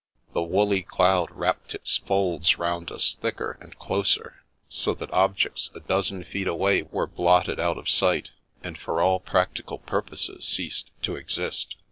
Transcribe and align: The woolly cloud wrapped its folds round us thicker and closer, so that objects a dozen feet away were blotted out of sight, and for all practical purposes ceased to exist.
The 0.33 0.41
woolly 0.41 0.81
cloud 0.81 1.29
wrapped 1.29 1.75
its 1.75 1.97
folds 1.97 2.57
round 2.57 2.91
us 2.91 3.13
thicker 3.21 3.59
and 3.61 3.77
closer, 3.77 4.41
so 4.67 4.95
that 4.95 5.13
objects 5.13 5.69
a 5.75 5.79
dozen 5.79 6.23
feet 6.23 6.47
away 6.47 6.81
were 6.81 7.05
blotted 7.05 7.59
out 7.59 7.77
of 7.77 7.87
sight, 7.87 8.31
and 8.63 8.79
for 8.79 8.99
all 8.99 9.19
practical 9.19 9.77
purposes 9.77 10.43
ceased 10.47 10.89
to 11.03 11.15
exist. 11.15 11.75